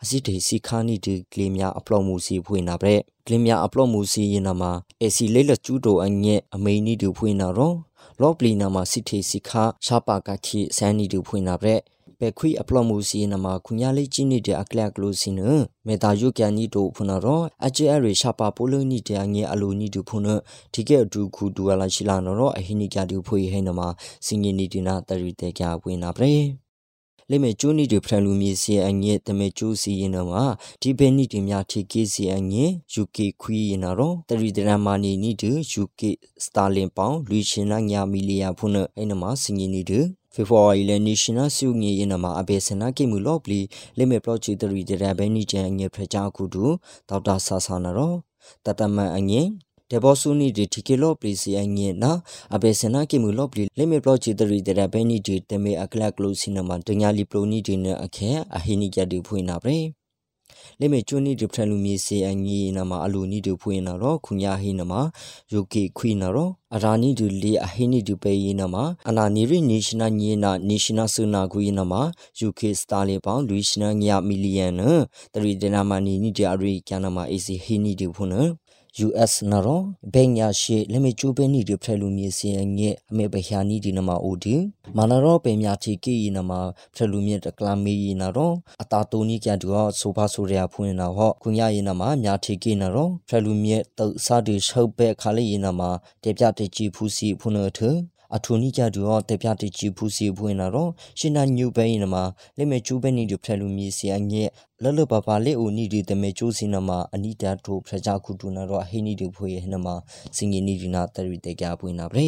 [0.01, 2.93] အစစ်တေစီခါနီတူကလေးများအပလော့မှုစီဖွင့်လာပဲ
[3.25, 7.75] ကလေးများအပလော့မှုစီရင်မှာအေစီလေးလက်ကျူးတိုအငဲ့အမိန်နီတူဖွင့်လာတော့
[8.21, 11.75] လော့ပလီနာမှာစစ်ထေစီခါရှာပါကခိဆန်နီတူဖွင့်လာပဲ
[12.19, 15.41] ပဲခွိအပလော့မှုစီနမှာခုညာလေးချင်းနေတဲ့အကလကလိုစီန
[15.87, 20.27] မေတာယုကန်နီတို့ဖုနာရောအကျဲအရေရှာပါပိုလိုနီတဲ့အငဲအလိုနီတူဖုန
[20.73, 23.87] ဒီကဲအတူခုဒူဝလာရှိလာနော်အဟိနိကတူဖွေဟဲနမှာ
[24.25, 26.35] စင်ငီနီဒီနာတရီတဲ့ကြဝင်နာပရေ
[27.31, 30.43] လေမေကျူနီတွေဖရန်လူမီစီအငဲတမေကျူစီရင်တော့မှာ
[30.81, 32.65] ဒီဘဲနီတွေများထေကေစီအငဲ
[33.01, 35.51] UK ခွီရင်တော့တရီဒရမာနီနီတူ
[35.81, 36.01] UK
[36.43, 39.99] စတာလင်ပေါင်လူရှင်နာညာမီလီယာဖုနအဲ့နမှာစင်ငီနီတူ
[40.33, 43.59] ဖေဖော်ဝါရီလနေရှင်နယ်စုငေရင်နမှာအဘေစနာကိမှုလော့ပလီ
[43.97, 46.65] လိမေပလော့ချီတရီဒရဘဲနီချန်ငေဖရချာကူတူ
[47.09, 48.13] ဒေါက်တာဆာဆာနာရော
[48.65, 49.41] တတမန်အငေ
[49.89, 52.11] ဒေဘောဆူနီဒီတီကေလော့ပလီစီအငေနာ
[52.55, 59.79] အဘေစနာကိမှုလော့ပလီလိမေပလော့ချီတရီဒရဘဲနီဒီတမေအကလကလိုစီနမှာတညာလီပလိုနီဒီနအခဲအဟိနီကြတူဖွင့်နာပရေ
[60.79, 64.93] လေမေကျွနီဒီဖရလူမီစေအငီနာမအလူနီဒူဖွင့်နာတော့ခုညာဟိနမ
[65.53, 68.75] ယုကေခွိနာတော့အရာနီဒူလီအဟိနီဒူပေယနာမ
[69.09, 71.93] အနာနီရီနေရှင်နာညေနာနေရှင်နာဆုနာကွေနာမ
[72.39, 74.81] ယုကေစတာလီပေါင်လူရှင်နာညမီလီယန်န
[75.33, 78.49] တရီဒနာမနီနီဒီအရီကျနာမအေစီဟိနီဒူဖွင့်
[79.07, 79.81] US နရော
[80.13, 84.55] ဘင်ညာရှိလမေချိုပဲနီဒီဖရလူမြေစင်ငဲအမေဘဟယာနီဒီနမအိုဒီ
[84.97, 86.51] မနရောပေမြာတီကီနမ
[86.93, 95.81] ဖရလူမြေတကလာမီနရောအတာတိုနီကျတူဟောဆိုဖာဆိုရယာဖွင့်နာဟောကုညာယေနမမြာတီကီနရောဖရလူမြေတုတ်စာဒီရှုပ်ပဲခါလေးယေနမ
[96.23, 97.79] တေပြတေချီဖူစီဖွင့်နထ
[98.35, 102.23] အထူနီကြတူတော့တပြတချီဖူစီဖွင့်လာတော့ရှင်နာညူပဲရင်မှာ
[102.57, 104.49] လေမေကျူပဲနီတို့ဖရလူမီစီအငဲ့
[104.83, 109.95] လလပပလေဦးနီဒီတမေကျိုးစီနမှာအနိတာတို့ဖရကြခုတူနာတော့ဟိနီတို့ဖွေရဟနမှာ
[110.35, 112.27] စင်ငီနီဒီနာတရီတေကြပွင့်နာပဲ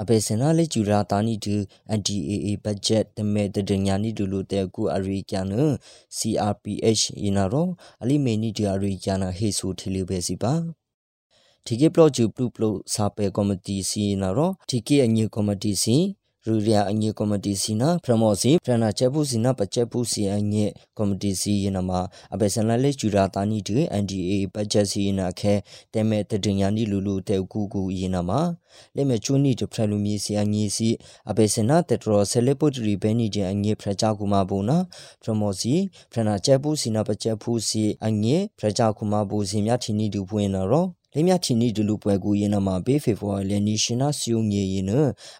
[0.00, 1.54] အပေစနာလေကျူရာတာနီတူ
[1.98, 5.46] NDAA budget တမဲတဒညာနီဒူလိုတဲကူအရိကျန်
[6.16, 7.68] CRPH ယနာရော
[8.02, 10.54] အလီမေနီဒီအရိကျန်ဟေဆူထီလီပဲစီပါ
[11.66, 15.96] ဒီကေပလော့ဂျူပလူပလိုစာပေကော်မတီစီနာရောဒီကေအညေကော်မတီစီ
[16.48, 20.64] ရူရီယာအငေကော်မတီစီနာဖရမောစီဖရနာချက်ဖူစီနာပချက်ဖူစီအငေ
[20.96, 22.00] ကော်မတီစီယနာမှာ
[22.32, 25.54] အပက်ဆန်လက်ကျူရာတာနီတူ NDA ဘတ်ဂျက်စီနာခဲ
[25.92, 28.40] တဲမဲ့တဒညာနီလူလူတဲကူကူယနာမှာ
[28.96, 30.88] လက်မဲ့ချူနီတဖရလူမီစီအငေစီ
[31.30, 34.78] အပက်ဆန်နာတက်ထရောဆယ်လက်ပုတ်ရီဘဲနီကျအငေဖရချကူမဘူနာ
[35.22, 35.74] ဖရမောစီ
[36.12, 44.92] ဖရနာချက်ဖူစီနာပချက်ဖူစီအငေဖရချကူမဘူစီမြချီနီတူပွင့်နာရောလေမြချီနီဒလူပွဲကူရင်နမှာဘေးဖေဖော်လေနီရှင်နာစီယုံငေရင်န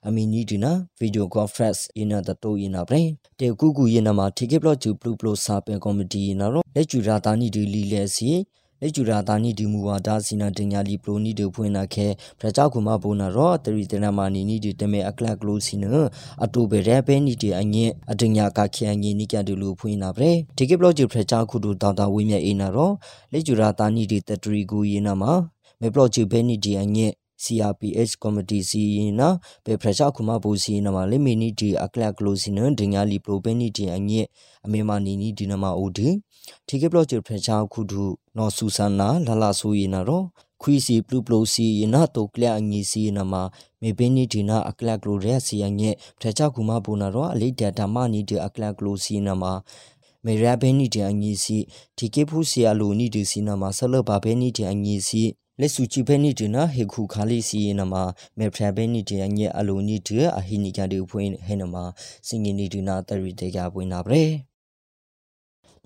[0.07, 8.31] အမီနီဒီနာဗီဒီယိုကွန်ဖရင့်ရင်နတတိုရင်နာပရင်တေကူကူရင်နမှာတီကေဘလော့ဂျူပလူပလိုစာပင်ကော်မတီရင်နာရောလက်ကျူရာတာနီဒီလီလဲစီ
[8.81, 12.07] လက်ကျူရာတာနီဒီမူဝါဒါစီနာတင်ညာလီပလိုနီဒဖွင့်နာခဲ
[12.38, 15.85] ဖရကြောက်ကူမဘုံနာရောတရီတနာမာနီနီဒီတမဲအကလကလိုစီန
[16.44, 22.90] အတူပဲရဲပဲနီဒီအငင်းအတင်ညာကခဲအငင်းနီကတူလူဖွင့်နာပဲဒီကေဘလော့ဂျူဖရကြောက်ကူတူတောင်တာဝင်းမြအေးနာရော
[23.33, 25.33] လက်ကျူရာတာနီဒီတတရီကူရင်နာမှာ
[25.80, 27.14] မေပလော့ချီဘဲနီဒီအညက်
[27.44, 32.08] CRPH committee si na pe pressure kuma bu si na ma le mini di akla
[32.18, 34.22] close na dinga li pro be ni di anye
[34.64, 36.08] ame ma ni ni di na ma odi
[36.66, 40.02] thike block che pressure khu du no su san na la la so yi na
[40.08, 40.20] ro
[40.62, 43.34] ခွီစီပလူပလိုစီယနာတိုကလအငီစီနမ
[43.80, 49.44] မေဘင်းနီဒီနာအကလကလိုရဲစီယငဲဖရချကူမဘူနာရောအလိဒတာမနီဒီအကလကလိုစီနမ
[50.24, 51.58] မေရဘဲနီဒီအငီစီ
[51.96, 55.22] ဒီကေဖူစီအလိုနီဒီစီနမဆလဘဘဲနီဒီအငီစီ
[55.60, 57.94] လက်စုချီဖဲနီတနာဟေခုခါလီစီနမ
[58.38, 61.74] မေဖရဘဲနီတညအလိုနီတအဟိနီကတူဖွင့်ဟဲနမ
[62.26, 64.24] စင်ငီနီဒနာတရီတေကပွင့်နာပရေ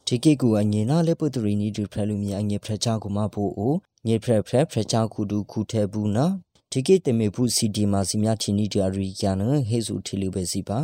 [0.06, 3.74] ဒီကေကူအငေနာလေပုတရီနီဒူဖရလူမီအငေဖရချာကူမဖို့အို
[4.06, 6.26] ငေဖရဖရဖရချာကူဒူခုထဲဘူးနာ
[6.70, 9.36] ဒီကေတမေဘူးစီဒီမာစီမြချီနီတရီကျန်
[9.68, 10.80] ဟေစုထီလူပဲစီပါ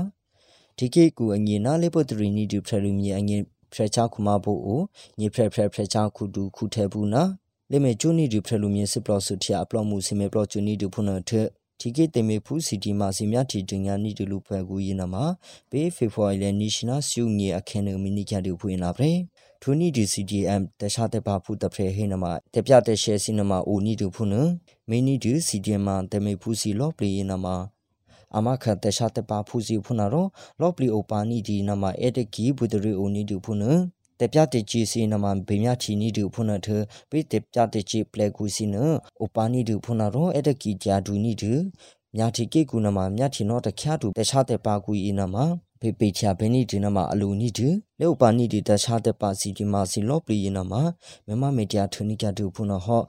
[0.79, 3.38] ဒီကေကူအငေနာလေပုတရီနီဒူဖရလူမီအငေ
[3.72, 4.83] ဖရချာကူမဖို့အို
[5.20, 7.24] ငေဖရဖရဖရချာကူဒူခုထဲဘူးနာ
[7.73, 11.33] လေမေကျွနီဒီဖရလူမြစ်စပလော့ဆူတီအပလော့မှုစီမေပလော့ကျွနီဒီဖုန်ထ
[11.81, 15.25] ဒီကေတေမေဖူစီတီမာစီမြတီတင်ညာနီဒီလူဖွဲကူယနာမှာ
[15.71, 19.11] ပေဖေဖော်ဝါရီလနီရှင်နာစုငေအခင်းနမီနီကြတူဖွင့်လာပဲ
[19.63, 24.49] ထူနီဒီ CDM တခြားတဲ့ပါဖူတဖရေဟိနမှာတပြတဲ့ရှဲစီနမှာအိုနီတူဖုန်
[24.91, 27.57] မီနီဒီ CDM မှာတေမေဖူစီလော့ပလီယနာမှာ
[28.37, 30.11] အမခတ်တခြားတဲ့ပါဖူစီဖုန်ရော
[30.61, 33.59] လော့ပလီအိုပါနီဒီနမှာအတကီဘူဒရီအိုနီတူဖုန်
[34.21, 36.69] တပြတဲ့ချီစီနမဘေမြချီနီဒူဖုန်ထ
[37.11, 41.53] ပိတပြတဲ့ချီပလက်ကူစီနဥပနီဒူဖုန်ရောအတကီဂျာဒူနီဒူ
[42.17, 45.37] မြာတီကေကူနမမြာတီနောတခ ्या တူတခြားတဲ့ပါကူဤနမ
[45.81, 47.69] ဖေပေချာဘဲနီဒီနမအလူနီဒူ
[48.01, 50.73] လေဥပနီဒီတခြားတဲ့ပါစီဒီမာစီလော့ပလီနမ
[51.29, 53.03] မမမေတ္တာထူနီကတူဖုန်ဟော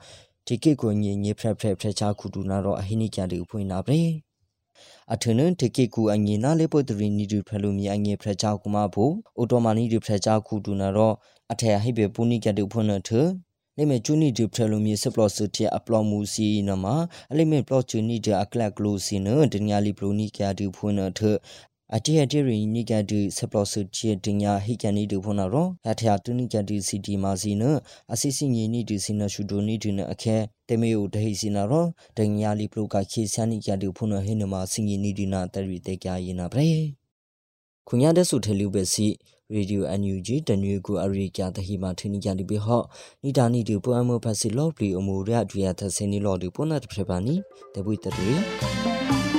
[0.46, 4.00] ဒီကေကိုညညဖရက်ဖရက်ဖရက်ချာခုတူနာတော့အဟိနိကတူဖွင့်နာပဲ
[5.14, 11.16] အထနန်တကေကူအငေနာလေပုတရီနီဒူဖလူမီအငေဖရချာကူမဖို့အိုတိုမာနီဒူဖရချာကူတူနာတော့
[11.52, 13.10] အထဟိဘေပူနီကတူဖွနထ
[13.78, 16.86] လေမေချူနီဒူဖလူမီစပလော့စတီအပလော့မူစီနမ
[17.32, 21.20] အလေမေပလော့ချူနီဒအကလကလိုစီနဒညာလီပလိုနီကတူဖွနထ
[21.96, 27.64] အတီအတီရီနိကတူဆပလော့စချီတင်ညာဟိကန်နီတူဖွနာရောအထယာတူနိကတူစီတီမာစီန
[28.14, 31.86] အစီစီညီနီတူစီနရှူဒိုနီတူနအခဲတေမေယိုဒဟိစီနာရော
[32.18, 36.82] ဒညာလီပလိုကခေဆန်နိကတူဖွနာဟိနမစင်ညီနီဒီနာတရီတေကြရင်နာပရေ
[37.88, 39.08] ခုညာတဲ့ဆုထလူပဲစီ
[39.54, 42.86] ရေဒီယို NUG တနွေကူအရိကျတဟိမထင်းကြလိပိဟော့
[43.24, 47.36] နိဒါနိတူပွမ်မဖစီလော့ပလီအမူရဒွေယသစင်းနီလော်ဒီပုနတ်ဖရပါနီ
[47.74, 49.39] တပွိတရီ